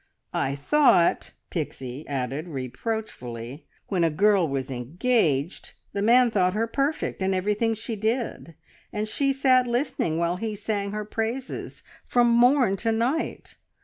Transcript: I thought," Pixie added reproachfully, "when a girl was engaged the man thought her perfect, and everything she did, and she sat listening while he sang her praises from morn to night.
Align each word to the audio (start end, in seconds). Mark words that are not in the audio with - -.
I 0.33 0.55
thought," 0.55 1.33
Pixie 1.51 2.07
added 2.07 2.47
reproachfully, 2.47 3.67
"when 3.89 4.03
a 4.03 4.09
girl 4.09 4.47
was 4.47 4.71
engaged 4.71 5.73
the 5.93 6.01
man 6.01 6.31
thought 6.31 6.55
her 6.55 6.65
perfect, 6.65 7.21
and 7.21 7.35
everything 7.35 7.75
she 7.75 7.95
did, 7.95 8.55
and 8.91 9.07
she 9.07 9.31
sat 9.31 9.67
listening 9.67 10.17
while 10.17 10.37
he 10.37 10.55
sang 10.55 10.91
her 10.91 11.05
praises 11.05 11.83
from 12.07 12.31
morn 12.31 12.77
to 12.77 12.91
night. 12.91 13.57